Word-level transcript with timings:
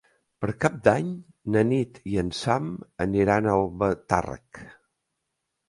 Per 0.43 0.47
Cap 0.63 0.79
d'Any 0.87 1.11
na 1.57 1.63
Nit 1.73 1.99
i 2.13 2.17
en 2.23 2.33
Sam 2.39 2.73
aniran 3.07 3.47
a 3.47 3.55
Albatàrrec. 3.61 4.65